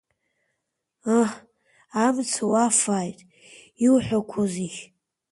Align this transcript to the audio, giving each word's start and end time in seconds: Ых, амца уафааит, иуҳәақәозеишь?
Ых, 1.19 1.31
амца 2.03 2.43
уафааит, 2.51 3.19
иуҳәақәозеишь? 3.85 4.81